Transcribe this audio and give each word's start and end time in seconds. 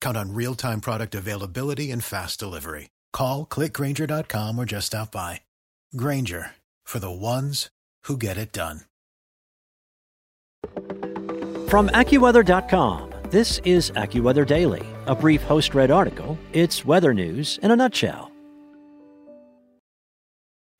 Count 0.00 0.16
on 0.16 0.34
real 0.34 0.54
time 0.54 0.80
product 0.80 1.14
availability 1.14 1.90
and 1.92 2.02
fast 2.02 2.40
delivery. 2.40 2.88
Call 3.12 3.46
clickgrainger.com 3.46 4.58
or 4.58 4.64
just 4.64 4.88
stop 4.88 5.12
by. 5.12 5.42
Grainger 5.96 6.50
for 6.84 6.98
the 6.98 7.10
ones 7.10 7.70
who 8.04 8.16
get 8.16 8.36
it 8.36 8.52
done. 8.52 8.80
From 11.68 11.88
AccuWeather.com, 11.90 13.12
this 13.30 13.60
is 13.64 13.92
AccuWeather 13.92 14.46
Daily, 14.46 14.84
a 15.06 15.14
brief 15.14 15.42
host 15.42 15.74
read 15.74 15.90
article. 15.90 16.36
It's 16.52 16.84
weather 16.84 17.14
news 17.14 17.58
in 17.62 17.70
a 17.70 17.76
nutshell. 17.76 18.30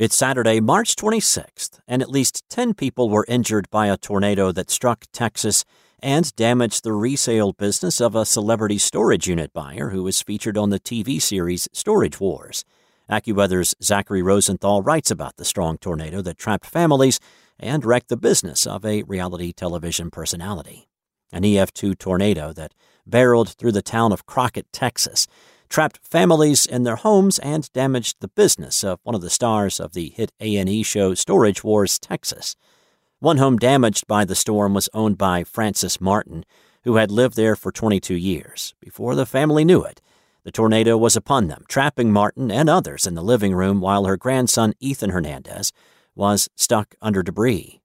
It's 0.00 0.16
Saturday, 0.16 0.60
March 0.60 0.96
26th, 0.96 1.78
and 1.86 2.02
at 2.02 2.10
least 2.10 2.42
10 2.48 2.74
people 2.74 3.10
were 3.10 3.26
injured 3.28 3.68
by 3.70 3.86
a 3.86 3.96
tornado 3.96 4.50
that 4.50 4.70
struck 4.70 5.04
Texas 5.12 5.64
and 6.02 6.34
damaged 6.36 6.84
the 6.84 6.92
resale 6.92 7.52
business 7.52 8.00
of 8.00 8.14
a 8.14 8.26
celebrity 8.26 8.78
storage 8.78 9.28
unit 9.28 9.52
buyer 9.52 9.90
who 9.90 10.02
was 10.02 10.22
featured 10.22 10.56
on 10.56 10.70
the 10.70 10.80
TV 10.80 11.20
series 11.20 11.68
Storage 11.72 12.20
Wars. 12.20 12.64
AccuWeather's 13.10 13.74
Zachary 13.82 14.22
Rosenthal 14.22 14.82
writes 14.82 15.10
about 15.10 15.36
the 15.36 15.44
strong 15.44 15.78
tornado 15.78 16.22
that 16.22 16.38
trapped 16.38 16.66
families 16.66 17.18
and 17.58 17.84
wrecked 17.84 18.08
the 18.08 18.16
business 18.16 18.66
of 18.66 18.84
a 18.84 19.02
reality 19.02 19.52
television 19.52 20.10
personality. 20.10 20.88
An 21.32 21.42
EF2 21.42 21.98
tornado 21.98 22.52
that 22.52 22.72
barreled 23.06 23.50
through 23.50 23.72
the 23.72 23.82
town 23.82 24.12
of 24.12 24.26
Crockett, 24.26 24.72
Texas, 24.72 25.26
trapped 25.68 26.00
families 26.02 26.66
in 26.66 26.82
their 26.82 26.96
homes 26.96 27.38
and 27.38 27.72
damaged 27.72 28.16
the 28.20 28.28
business 28.28 28.82
of 28.82 28.98
one 29.02 29.14
of 29.14 29.20
the 29.20 29.30
stars 29.30 29.80
of 29.80 29.92
the 29.92 30.10
hit 30.10 30.32
A&E 30.40 30.82
show 30.82 31.14
Storage 31.14 31.62
Wars 31.62 31.98
Texas. 31.98 32.56
One 33.20 33.36
home 33.36 33.58
damaged 33.58 34.06
by 34.06 34.24
the 34.24 34.34
storm 34.34 34.72
was 34.72 34.88
owned 34.94 35.18
by 35.18 35.44
Frances 35.44 36.00
Martin, 36.00 36.46
who 36.84 36.96
had 36.96 37.10
lived 37.10 37.36
there 37.36 37.54
for 37.54 37.70
22 37.70 38.14
years. 38.14 38.74
Before 38.80 39.14
the 39.14 39.26
family 39.26 39.62
knew 39.62 39.84
it, 39.84 40.00
the 40.42 40.50
tornado 40.50 40.96
was 40.96 41.16
upon 41.16 41.48
them, 41.48 41.64
trapping 41.68 42.10
Martin 42.12 42.50
and 42.50 42.70
others 42.70 43.06
in 43.06 43.14
the 43.14 43.22
living 43.22 43.54
room 43.54 43.82
while 43.82 44.06
her 44.06 44.16
grandson 44.16 44.72
Ethan 44.80 45.10
Hernandez 45.10 45.70
was 46.14 46.48
stuck 46.56 46.94
under 47.02 47.22
debris. 47.22 47.82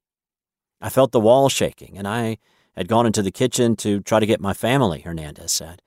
I 0.80 0.88
felt 0.88 1.12
the 1.12 1.20
wall 1.20 1.50
shaking, 1.50 1.98
and 1.98 2.08
I 2.08 2.38
had 2.78 2.88
gone 2.88 3.06
into 3.06 3.22
the 3.22 3.30
kitchen 3.30 3.76
to 3.76 4.00
try 4.00 4.22
to 4.22 4.26
get 4.26 4.40
my 4.40 4.54
family, 4.54 5.02
Hernandez 5.02 5.52
said. 5.52 5.82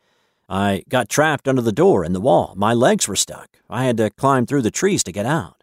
I 0.46 0.82
got 0.90 1.08
trapped 1.08 1.48
under 1.48 1.62
the 1.62 1.72
door 1.72 2.04
in 2.04 2.12
the 2.12 2.20
wall. 2.20 2.52
My 2.54 2.74
legs 2.74 3.08
were 3.08 3.16
stuck. 3.16 3.56
I 3.70 3.84
had 3.84 3.96
to 3.96 4.10
climb 4.10 4.44
through 4.44 4.62
the 4.62 4.70
trees 4.70 5.02
to 5.04 5.12
get 5.12 5.24
out. 5.24 5.57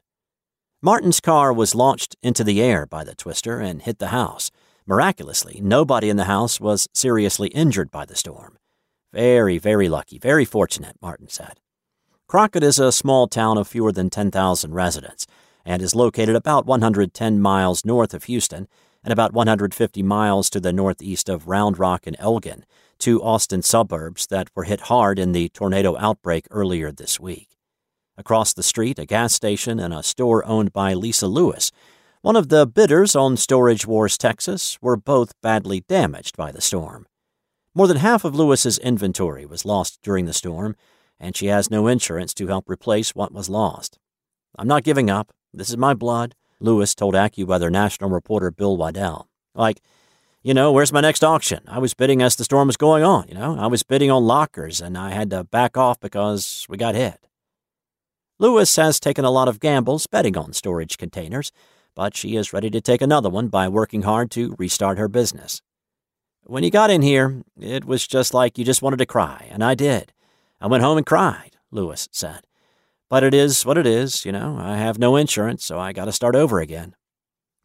Martin's 0.81 1.21
car 1.21 1.53
was 1.53 1.73
launched 1.73 2.15
into 2.21 2.43
the 2.43 2.61
air 2.61 2.85
by 2.85 3.03
the 3.03 3.15
twister 3.15 3.59
and 3.59 3.81
hit 3.81 3.99
the 3.99 4.07
house. 4.07 4.51
Miraculously, 4.85 5.59
nobody 5.63 6.09
in 6.09 6.17
the 6.17 6.25
house 6.25 6.59
was 6.59 6.87
seriously 6.93 7.47
injured 7.49 7.89
by 7.89 8.05
the 8.05 8.15
storm. 8.15 8.57
Very, 9.13 9.57
very 9.57 9.87
lucky, 9.89 10.19
very 10.19 10.45
fortunate, 10.45 10.97
Martin 11.01 11.29
said. 11.29 11.59
Crockett 12.27 12.63
is 12.63 12.77
a 12.77 12.91
small 12.91 13.27
town 13.27 13.57
of 13.57 13.67
fewer 13.67 13.91
than 13.91 14.09
10,000 14.09 14.73
residents 14.73 15.25
and 15.65 15.81
is 15.81 15.95
located 15.95 16.35
about 16.35 16.65
110 16.65 17.39
miles 17.39 17.85
north 17.85 18.13
of 18.13 18.25
Houston 18.25 18.67
and 19.03 19.13
about 19.13 19.33
150 19.33 20.03
miles 20.03 20.49
to 20.49 20.59
the 20.59 20.73
northeast 20.73 21.29
of 21.29 21.47
Round 21.47 21.79
Rock 21.79 22.05
and 22.05 22.15
Elgin, 22.19 22.65
two 22.99 23.23
Austin 23.23 23.61
suburbs 23.61 24.27
that 24.27 24.49
were 24.55 24.63
hit 24.65 24.81
hard 24.81 25.17
in 25.19 25.31
the 25.31 25.49
tornado 25.49 25.95
outbreak 25.97 26.47
earlier 26.51 26.91
this 26.91 27.19
week. 27.19 27.54
Across 28.17 28.53
the 28.53 28.63
street, 28.63 28.97
a 28.97 29.05
gas 29.05 29.33
station 29.33 29.77
and 29.77 29.93
a 29.93 30.01
store 30.01 30.45
owned 30.45 30.71
by 30.71 30.93
Lisa 30.93 31.27
Lewis, 31.27 31.71
one 32.21 32.37
of 32.37 32.47
the 32.47 32.65
bidders 32.65 33.15
on 33.15 33.35
Storage 33.35 33.85
Wars 33.85 34.17
Texas, 34.17 34.77
were 34.81 34.95
both 34.95 35.33
badly 35.41 35.81
damaged 35.81 36.37
by 36.37 36.51
the 36.51 36.61
storm. 36.61 37.07
More 37.73 37.87
than 37.87 37.97
half 37.97 38.23
of 38.23 38.33
Lewis's 38.33 38.77
inventory 38.77 39.45
was 39.45 39.65
lost 39.65 39.99
during 40.01 40.25
the 40.25 40.33
storm, 40.33 40.77
and 41.19 41.35
she 41.35 41.47
has 41.47 41.69
no 41.69 41.87
insurance 41.87 42.33
to 42.35 42.47
help 42.47 42.69
replace 42.69 43.13
what 43.13 43.33
was 43.33 43.49
lost. 43.49 43.99
I'm 44.57 44.67
not 44.67 44.83
giving 44.83 45.09
up. 45.09 45.33
This 45.53 45.69
is 45.69 45.77
my 45.77 45.93
blood, 45.93 46.35
Lewis 46.61 46.95
told 46.95 47.15
AccuWeather 47.15 47.69
national 47.69 48.09
reporter 48.09 48.49
Bill 48.49 48.77
Waddell. 48.77 49.27
Like, 49.53 49.81
you 50.41 50.53
know, 50.53 50.71
where's 50.71 50.93
my 50.93 51.01
next 51.01 51.23
auction? 51.23 51.59
I 51.67 51.79
was 51.79 51.93
bidding 51.93 52.21
as 52.21 52.37
the 52.37 52.45
storm 52.45 52.67
was 52.67 52.77
going 52.77 53.03
on, 53.03 53.27
you 53.27 53.35
know. 53.35 53.57
I 53.59 53.67
was 53.67 53.83
bidding 53.83 54.09
on 54.09 54.25
lockers 54.25 54.79
and 54.79 54.97
I 54.97 55.11
had 55.11 55.29
to 55.31 55.43
back 55.43 55.75
off 55.75 55.99
because 55.99 56.65
we 56.69 56.77
got 56.77 56.95
hit. 56.95 57.19
Lewis 58.37 58.75
has 58.75 58.99
taken 58.99 59.23
a 59.23 59.31
lot 59.31 59.47
of 59.47 59.61
gambles 59.61 60.07
betting 60.07 60.35
on 60.37 60.51
storage 60.51 60.97
containers, 60.97 61.53
but 61.95 62.17
she 62.17 62.35
is 62.35 62.51
ready 62.51 62.69
to 62.69 62.81
take 62.81 63.01
another 63.01 63.29
one 63.29 63.47
by 63.47 63.69
working 63.69 64.01
hard 64.01 64.29
to 64.31 64.55
restart 64.59 64.97
her 64.97 65.07
business. 65.07 65.61
When 66.43 66.61
you 66.61 66.69
got 66.69 66.89
in 66.89 67.01
here, 67.01 67.43
it 67.57 67.85
was 67.85 68.05
just 68.05 68.33
like 68.33 68.57
you 68.57 68.65
just 68.65 68.81
wanted 68.81 68.97
to 68.97 69.05
cry, 69.05 69.47
and 69.49 69.63
I 69.63 69.73
did. 69.73 70.11
I 70.59 70.67
went 70.67 70.83
home 70.83 70.97
and 70.97 71.05
cried, 71.05 71.51
Lewis 71.71 72.09
said. 72.11 72.41
But 73.09 73.23
it 73.23 73.33
is 73.33 73.65
what 73.65 73.77
it 73.77 73.87
is, 73.87 74.25
you 74.25 74.33
know. 74.33 74.57
I 74.59 74.75
have 74.75 74.99
no 74.99 75.15
insurance, 75.15 75.63
so 75.63 75.79
I 75.79 75.93
got 75.93 76.05
to 76.05 76.11
start 76.11 76.35
over 76.35 76.59
again. 76.59 76.93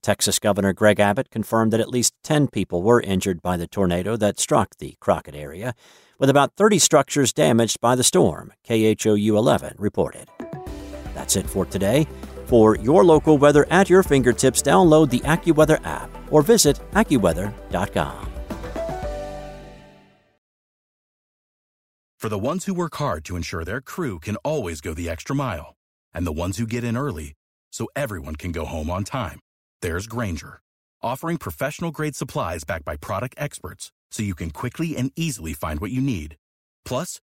Texas 0.03 0.39
Governor 0.39 0.73
Greg 0.73 1.01
Abbott 1.01 1.31
confirmed 1.31 1.73
that 1.73 1.81
at 1.81 1.91
least 1.91 2.15
10 2.23 2.47
people 2.49 2.83
were 2.83 3.01
injured 3.01 3.43
by 3.43 3.57
the 3.57 3.67
tornado 3.67 4.17
that 4.17 4.39
struck 4.39 4.77
the 4.77 4.95
Crockett 5.01 5.35
area, 5.35 5.75
with 6.19 6.31
about 6.31 6.55
30 6.57 6.79
structures 6.79 7.33
damaged 7.33 7.81
by 7.81 7.97
the 7.97 8.05
storm, 8.05 8.53
KHOU 8.67 9.37
11 9.37 9.75
reported. 9.79 10.29
That's 11.21 11.37
it 11.37 11.51
for 11.51 11.67
today. 11.67 12.09
For 12.47 12.77
your 12.77 13.05
local 13.05 13.37
weather 13.37 13.67
at 13.71 13.91
your 13.91 14.03
fingertips, 14.03 14.63
download 14.63 15.11
the 15.11 15.21
AccuWeather 15.21 15.85
app 15.87 16.11
or 16.31 16.43
visit 16.43 16.81
AccuWeather.com. 16.93 18.27
For 22.19 22.29
the 22.29 22.47
ones 22.51 22.65
who 22.65 22.75
work 22.75 22.97
hard 22.97 23.25
to 23.27 23.37
ensure 23.37 23.65
their 23.65 23.81
crew 23.81 24.19
can 24.19 24.37
always 24.37 24.81
go 24.81 24.95
the 24.95 25.09
extra 25.09 25.37
mile, 25.37 25.75
and 26.15 26.27
the 26.27 26.41
ones 26.45 26.59
who 26.59 26.67
get 26.67 26.85
in 26.85 26.97
early 26.97 27.33
so 27.73 27.87
everyone 27.97 28.37
can 28.37 28.53
go 28.53 28.65
home 28.65 28.91
on 28.91 29.05
time, 29.05 29.41
there's 29.83 30.07
Grainger, 30.07 30.61
offering 31.03 31.39
professional 31.39 31.91
grade 31.91 32.17
supplies 32.17 32.65
backed 32.65 32.85
by 32.85 32.97
product 32.97 33.35
experts 33.39 33.91
so 34.11 34.23
you 34.23 34.35
can 34.35 34.51
quickly 34.51 34.97
and 34.97 35.13
easily 35.17 35.55
find 35.55 35.81
what 35.81 35.91
you 35.91 36.03
need. 36.03 36.37
Plus, 36.85 37.21